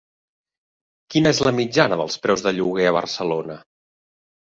[1.11, 3.63] Quina és la mitjana dels preus de lloguer a Barcelona?